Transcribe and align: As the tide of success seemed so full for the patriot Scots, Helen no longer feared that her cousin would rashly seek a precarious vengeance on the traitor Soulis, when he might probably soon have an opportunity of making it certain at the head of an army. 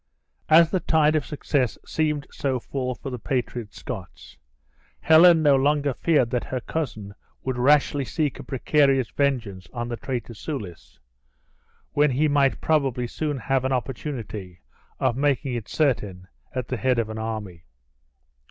As 0.49 0.71
the 0.71 0.79
tide 0.79 1.15
of 1.15 1.27
success 1.27 1.77
seemed 1.85 2.25
so 2.31 2.59
full 2.59 2.95
for 2.95 3.11
the 3.11 3.19
patriot 3.19 3.71
Scots, 3.75 4.35
Helen 5.01 5.43
no 5.43 5.55
longer 5.55 5.93
feared 5.93 6.31
that 6.31 6.45
her 6.45 6.59
cousin 6.59 7.13
would 7.43 7.55
rashly 7.59 8.03
seek 8.03 8.39
a 8.39 8.43
precarious 8.43 9.11
vengeance 9.11 9.67
on 9.71 9.89
the 9.89 9.97
traitor 9.97 10.33
Soulis, 10.33 10.97
when 11.93 12.09
he 12.09 12.27
might 12.27 12.59
probably 12.61 13.05
soon 13.05 13.37
have 13.37 13.63
an 13.63 13.71
opportunity 13.71 14.61
of 14.99 15.15
making 15.15 15.53
it 15.53 15.69
certain 15.69 16.27
at 16.55 16.69
the 16.69 16.77
head 16.77 16.97
of 16.97 17.09
an 17.11 17.19
army. 17.19 17.65